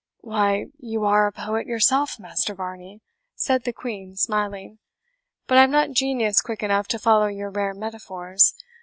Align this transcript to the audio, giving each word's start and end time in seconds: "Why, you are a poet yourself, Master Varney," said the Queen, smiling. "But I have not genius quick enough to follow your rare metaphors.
"Why, 0.21 0.65
you 0.79 1.05
are 1.05 1.27
a 1.27 1.31
poet 1.31 1.67
yourself, 1.67 2.19
Master 2.19 2.55
Varney," 2.55 3.01
said 3.35 3.65
the 3.65 3.71
Queen, 3.71 4.15
smiling. 4.15 4.79
"But 5.45 5.59
I 5.59 5.61
have 5.61 5.69
not 5.69 5.91
genius 5.91 6.41
quick 6.41 6.63
enough 6.63 6.87
to 6.87 6.97
follow 6.97 7.27
your 7.27 7.51
rare 7.51 7.75
metaphors. 7.75 8.55